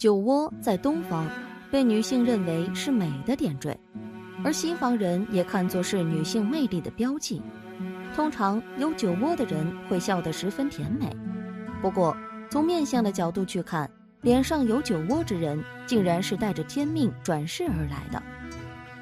[0.00, 1.28] 酒窝在东方
[1.70, 3.78] 被女性认为是美的点缀，
[4.42, 7.42] 而西方人也看作是女性魅力的标记。
[8.16, 11.14] 通常有酒窝的人会笑得十分甜美。
[11.82, 12.16] 不过，
[12.48, 13.90] 从面相的角度去看，
[14.22, 18.22] 脸上有酒窝之人，竟然是带着天命转世而来的。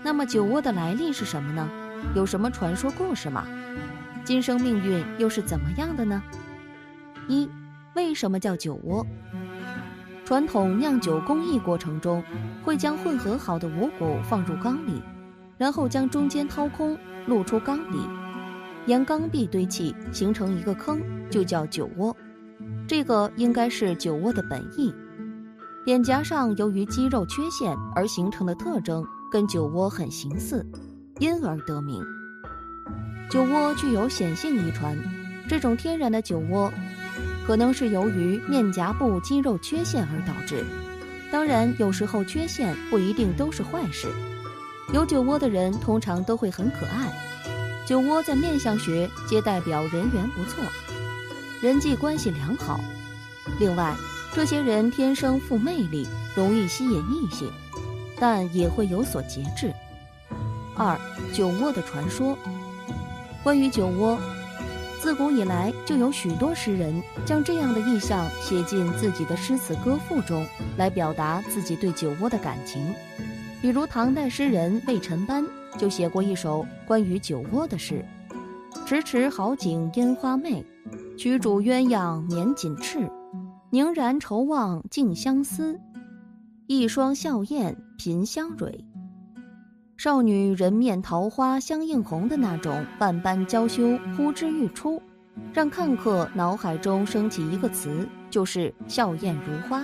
[0.00, 1.68] 那么，酒窝的来历是什么呢？
[2.14, 3.44] 有什么传说故事吗？
[4.22, 6.22] 今生命运又是怎么样的呢？
[7.26, 7.50] 一，
[7.96, 9.04] 为什么叫酒窝？
[10.24, 12.24] 传统酿酒工艺过程中，
[12.62, 15.02] 会将混合好的五谷放入缸里，
[15.58, 16.96] 然后将中间掏空，
[17.26, 17.98] 露出缸底，
[18.86, 22.16] 沿缸壁堆砌，形成一个坑，就叫酒窝。
[22.88, 24.94] 这个应该是酒窝的本意。
[25.84, 30.66] 脸颊上由于肌肉缺陷而形成的特征，跟酒窝很形似，
[31.18, 32.02] 因而得名。
[33.28, 34.96] 酒窝具有显性遗传，
[35.46, 36.72] 这种天然的酒窝，
[37.46, 40.64] 可能是由于面颊部肌肉缺陷而导致。
[41.30, 44.08] 当然，有时候缺陷不一定都是坏事。
[44.92, 47.12] 有酒窝的人通常都会很可爱。
[47.86, 50.62] 酒窝在面相学皆代表人缘不错。
[51.60, 52.80] 人际关系良好，
[53.58, 53.94] 另外，
[54.32, 57.50] 这些人天生富魅力，容易吸引异性，
[58.18, 59.72] 但也会有所节制。
[60.76, 60.98] 二，
[61.32, 62.38] 酒窝的传说。
[63.42, 64.18] 关于酒窝，
[65.04, 66.90] 自古以来就有许多诗人
[67.26, 70.46] 将这样的意象写进自己的诗词歌赋中，
[70.78, 72.82] 来表达自己对酒窝的感情。
[73.60, 75.44] 比如唐代诗人魏晨班
[75.76, 78.02] 就写过一首关于酒窝的诗
[78.86, 80.64] ：“迟迟好景烟花媚。”
[81.18, 83.06] 曲主鸳鸯眠锦翅，
[83.68, 85.78] 凝然愁望镜相思。
[86.66, 88.82] 一双笑靥频相蕊，
[90.04, 95.02] 少女人面桃花相映红的那种万般娇羞呼之欲出，
[95.50, 99.82] 让看客脑海中升起一个词，就是笑靥如花。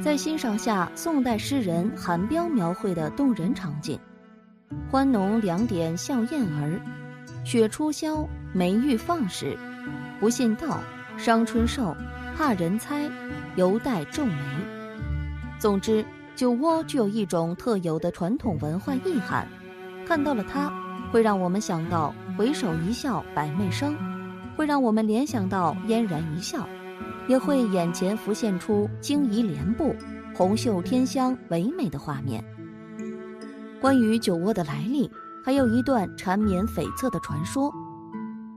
[0.00, 3.98] 再欣赏下宋代诗人韩彪描绘的动人场景：
[4.88, 6.80] 欢浓两点笑靥儿，
[7.44, 9.58] 雪初消眉欲放时。
[10.20, 10.78] 不信道，
[11.18, 11.96] 伤春瘦，
[12.36, 13.10] 怕人猜，
[13.56, 14.34] 犹带皱眉。
[15.58, 16.04] 总之，
[16.40, 19.46] 酒窝具有一种特有的传统文化意涵，
[20.06, 20.72] 看到了它，
[21.12, 23.94] 会让我们想到回首一笑百媚生，
[24.56, 26.66] 会让我们联想到嫣然一笑，
[27.28, 29.94] 也会眼前浮现出惊疑莲步、
[30.34, 32.42] 红袖添香唯美的画面。
[33.78, 35.10] 关于酒窝的来历，
[35.44, 37.70] 还有一段缠绵悱恻的传说。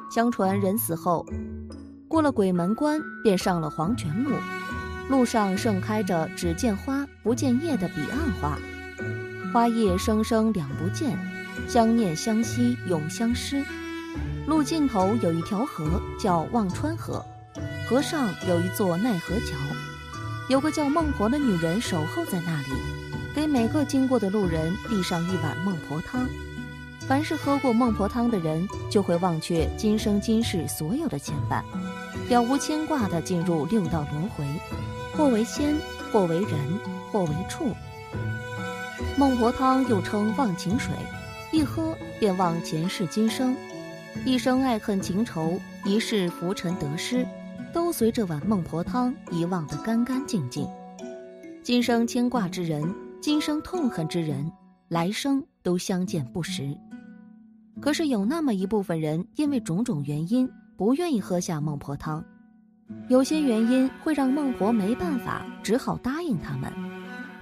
[0.10, 1.26] 相传人死后，
[2.08, 4.32] 过了鬼门关，便上了黄泉路。
[5.10, 8.58] 路上盛开着只见花不见叶的彼岸花，
[9.52, 11.18] 花叶生生两不见，
[11.68, 13.64] 相念相惜永相失。
[14.48, 17.24] 路尽头有一条河，叫忘川河，
[17.88, 19.56] 河上有一座奈何桥，
[20.50, 22.68] 有个叫孟婆的女人守候在那里，
[23.36, 26.28] 给每个经过的路人递上一碗孟婆汤。
[27.08, 31.62] 凡是喝过孟婆汤的人，就会忘却今生今世所有的牵绊，
[32.30, 34.46] 了无牵挂地进入六道轮回，
[35.16, 35.76] 或为仙，
[36.12, 36.60] 或为人，
[37.12, 37.68] 或为畜。
[39.18, 40.94] 孟婆汤又称忘情水，
[41.52, 43.56] 一喝便忘前世今生，
[44.26, 47.26] 一生爱恨情仇，一世浮沉得失，
[47.72, 50.68] 都随这碗孟婆汤遗忘得干干净净。
[51.62, 54.52] 今生牵挂之人，今生痛恨之人，
[54.90, 56.76] 来生都相见不识。
[57.80, 62.24] 可是有那么一部分人，因为种种原因，不愿意喝下孟婆汤。
[63.08, 66.72] 有些原因会让孟婆没办法，只好答应他们，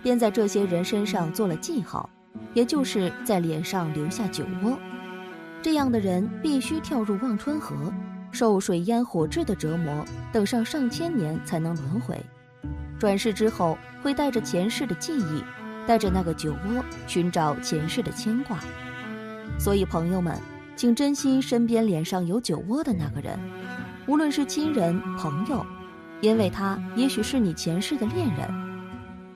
[0.02, 2.10] 便在这些人身上做了记号，
[2.54, 4.78] 也就是在脸上留下酒窝。
[5.62, 7.76] 这样的人必须跳入忘川河，
[8.32, 12.20] 受水淹火炙的折磨，等上上千年才能轮回。
[12.98, 15.44] 转世之后，会带着前世的记忆，
[15.88, 18.60] 带着那个酒窝，寻找前世的牵挂。
[19.60, 20.36] 所以，朋友们，
[20.76, 23.38] 请珍惜身边脸上有酒窝的那个人，
[24.08, 25.66] 无论是亲人、朋友，
[26.22, 28.50] 因为他也许是你前世的恋人。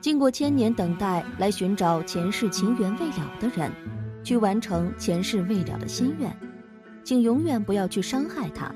[0.00, 3.70] 经过千年等待来寻找前世情缘未了的人，
[4.22, 6.36] 去完成前世未了的心愿，
[7.02, 8.72] 请永远不要去伤害他，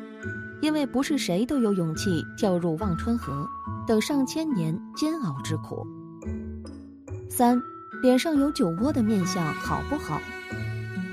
[0.61, 3.47] 因为不是谁都有勇气跳入忘川河，
[3.87, 5.87] 等上千年煎熬之苦。
[7.29, 7.61] 三，
[8.03, 10.21] 脸上有酒窝的面相好不好？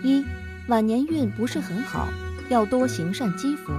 [0.03, 0.23] 一，
[0.67, 2.07] 晚年运不是很好，
[2.49, 3.71] 要多行善积福。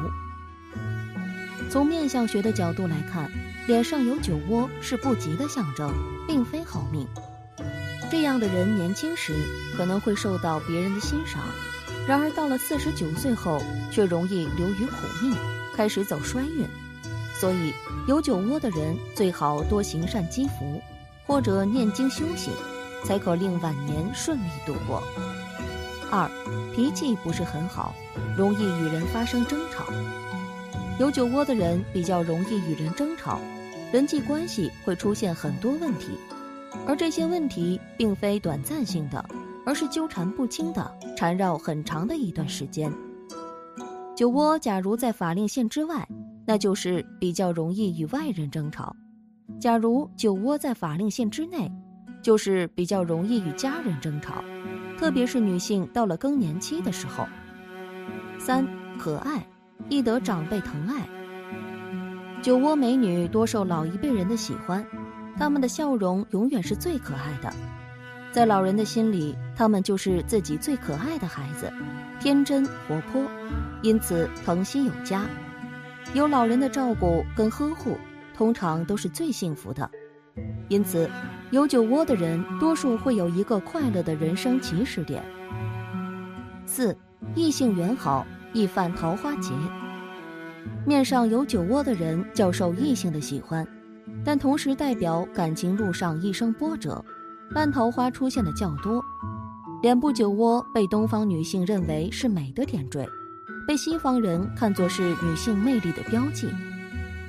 [1.71, 3.31] 从面相学的角度来看，
[3.67, 5.93] 脸上有酒窝是不吉的象征，
[6.27, 7.07] 并非好命。
[8.11, 9.35] 这样的人年轻时
[9.77, 11.43] 可能会受到别人的欣赏，
[12.07, 15.35] 然而到了四十九岁后，却容易流于苦命，
[15.77, 16.67] 开始走衰运。
[17.35, 17.73] 所以
[18.07, 20.81] 有酒窝的人最好多行善积福，
[21.27, 22.51] 或者念经修行，
[23.05, 25.03] 才可令晚年顺利度过。
[26.11, 26.31] 二，
[26.75, 27.95] 脾气不是很好，
[28.37, 29.85] 容易与人发生争吵。
[30.99, 33.39] 有酒窝的人比较容易与人争吵，
[33.93, 36.09] 人际关系会出现很多问题，
[36.89, 39.25] 而这些问题并非短暂性的，
[39.65, 42.93] 而是纠缠不清的，缠绕很长的一段时间。
[44.17, 46.05] 酒窝假如在法令线之外，
[46.45, 48.93] 那就是比较容易与外人争吵；
[49.61, 51.71] 假如酒窝在法令线之内，
[52.21, 54.43] 就是比较容易与家人争吵，
[54.99, 57.25] 特别是女性到了更年期的时候。
[58.41, 58.67] 三
[58.99, 59.47] 可爱。
[59.89, 61.09] 易得长辈疼爱，
[62.43, 64.85] 酒窝美女多受老一辈人的喜欢，
[65.37, 67.51] 她们的笑容永远是最可爱的，
[68.31, 71.73] 在老人的心里，她们就是自己最可爱的孩子，
[72.21, 73.23] 天真活泼，
[73.83, 75.25] 因此疼惜有加，
[76.13, 77.97] 有老人的照顾跟呵护，
[78.37, 79.91] 通常都是最幸福的。
[80.69, 81.09] 因此，
[81.51, 85.23] 有酒窝的人多数会有一个快乐的人生起始点。
[86.67, 86.95] 四，
[87.35, 88.27] 异性缘好。
[88.59, 89.53] 易犯桃花劫，
[90.85, 93.65] 面上有酒窝的人较受异性的喜欢，
[94.25, 97.05] 但同时代表感情路上一生波折，
[97.51, 99.01] 烂桃花出现的较多。
[99.81, 103.09] 脸部酒窝被东方女性认为是美的点缀，
[103.65, 106.49] 被西方人看作是女性魅力的标记。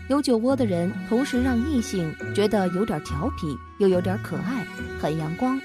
[0.08, 4.66] 有酒窝的人同时让异性觉得有点调皮，又有点可爱，
[5.00, 5.62] 很阳光。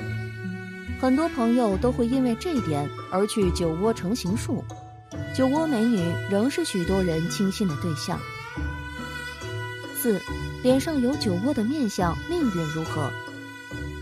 [1.00, 4.62] 很多朋友都会因为这点而去酒窝成形术。
[5.34, 6.00] 酒窝美女
[6.30, 8.20] 仍是许多人倾心的对象。
[9.96, 10.22] 四，
[10.62, 13.10] 脸上有酒窝的面相，命运如何？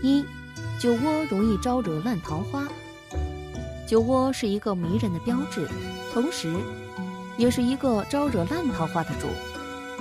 [0.03, 0.23] 一，
[0.79, 2.67] 酒窝容易招惹烂桃花。
[3.87, 5.67] 酒窝是一个迷人的标志，
[6.13, 6.53] 同时，
[7.35, 9.27] 也是一个招惹烂桃花的主，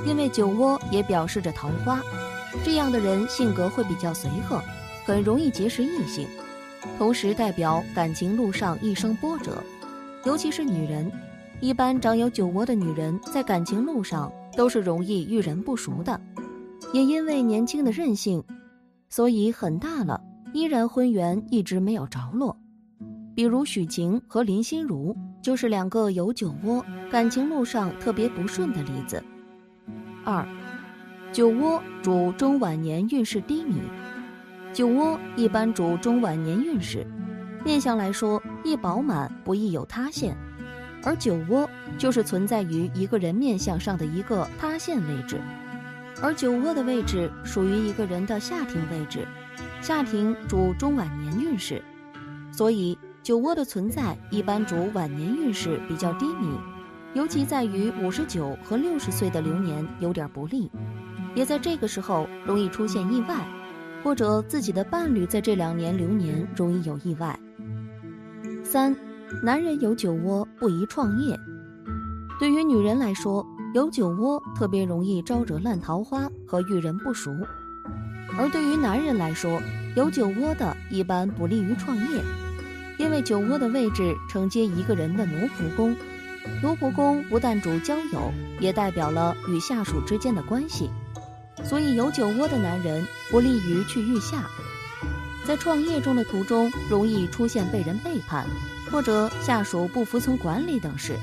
[0.04, 1.98] 因为酒窝也表示着桃花。
[2.62, 4.62] 这样的人性格会比较随和，
[5.06, 6.28] 很容易结识异性，
[6.98, 9.62] 同时代表感情路上一生波折。
[10.24, 11.10] 尤其是女人，
[11.60, 16.20] 一般长有酒窝的女人在感情路上都是容易遇人不淑的，
[16.92, 18.42] 也因为年轻的任性，
[19.08, 20.20] 所以很大了
[20.52, 22.56] 依然婚缘一直没有着落。
[23.34, 29.22] 比如许晴和林心如就是两个有酒窝、感情路上特别不顺的例子。
[30.24, 30.46] 二，
[31.32, 33.80] 酒窝主中晚年运势低迷，
[34.72, 37.04] 酒窝一般主中晚年运势。
[37.64, 40.36] 面相来说，易饱满，不易有塌陷，
[41.04, 45.40] 而酒窝就是存在于一个人面相上的一个塌陷位置，
[46.20, 49.26] 而酒窝的位置属于一个人的下庭位置，
[49.80, 51.80] 下庭主中晚年运势，
[52.50, 56.58] 所以酒窝的存在一般主晚年运势比较低迷，
[57.14, 60.68] 尤其在于五十九和六十岁的流年有点不利，
[61.36, 63.36] 也在这个时候容易出现意外，
[64.02, 67.38] 或者自己的伴侣在这两年流年容易有意外。
[68.72, 68.96] 三，
[69.42, 71.38] 男人有酒窝不宜创业。
[72.40, 77.30] 对于女人来说，有酒窝特别容易招惹烂桃花和遇人不淑；
[78.38, 79.60] 而对于男人来说，
[79.94, 82.24] 有酒窝的一般不利于创业，
[82.96, 85.94] 因为酒窝的位置承接一个人的奴仆宫，
[86.62, 90.88] 奴仆宫不但主交友，也代表了与下属之间的关系，
[91.62, 94.48] 所以有酒窝的男人不利于去遇下。
[95.46, 98.46] 在创业中的途中，容易出现被人背叛，
[98.90, 101.16] 或者下属不服从管理等事。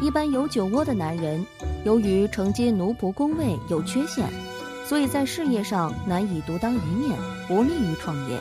[0.00, 1.44] 一般有酒窝的男人，
[1.84, 4.28] 由于承接奴仆宫位有缺陷，
[4.86, 8.40] 所以在事业上难以独当一面，不利于创业。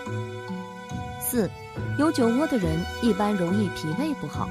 [1.22, 1.50] 四，
[2.00, 4.50] 有酒窝的人一般容易脾胃不好。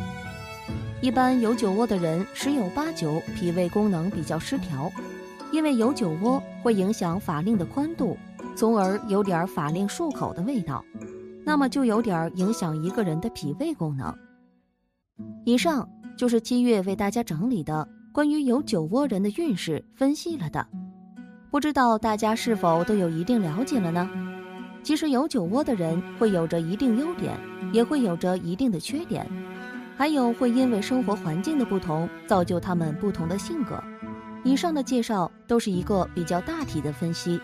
[1.01, 4.93] 一般有酒窝的人十有八九脾胃功能比较失调，
[5.51, 8.17] 因为有酒窝会影响法令的宽度。
[8.55, 10.85] 从而有点法令漱口的味道，
[11.45, 14.15] 那么就有点影响一个人的脾胃功能。
[15.45, 20.67] 以上就是七月为大家整理的关于有酒窝人的运势分析了的，
[21.51, 24.09] 不知道大家是否都有一定了解了呢？
[24.83, 27.39] 其实有酒窝的人会有着一定优点，
[27.73, 29.27] 也会有着一定的缺点，
[29.97, 33.83] 还有会因为生活环境的不同造就他们不同的性格。
[34.45, 37.41] 以上的介绍都是一个比较大体的分析。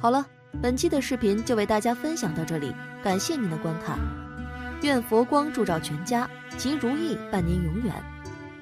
[0.00, 0.24] 好了，
[0.62, 3.98] 本期的视频就为大家分享到这里，感谢您的观看。
[4.82, 7.92] 愿佛光照全家，吉如意伴您永远。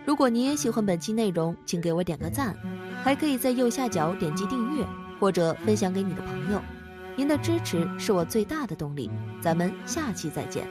[0.07, 2.57] 如果您也喜欢本期内容，请给我点个赞，
[3.03, 4.87] 还可以在右下角点击订阅
[5.21, 6.63] 或者分享给你的朋友。
[7.17, 9.11] 您的支持是我最大的动力。
[9.43, 10.67] 咱们下期再见。